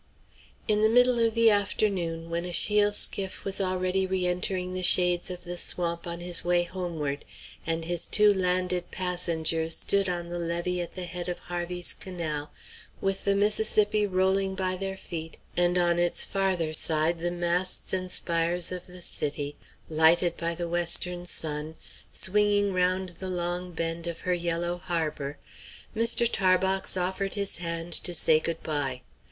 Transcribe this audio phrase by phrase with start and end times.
[0.67, 5.29] In the middle of the afternoon, when Achille's skiff was already re entering the shades
[5.29, 7.23] of the swamp on his way homeward,
[7.67, 12.51] and his two landed passengers stood on the levee at the head of Harvey's Canal
[12.99, 18.09] with the Mississippi rolling by their feet and on its farther side the masts and
[18.09, 19.55] spires of the city,
[19.87, 21.75] lighted by the western sun,
[22.11, 25.37] swinging round the long bend of her yellow harbor,
[25.95, 26.27] Mr.
[26.27, 29.03] Tarbox offered his hand to say good by.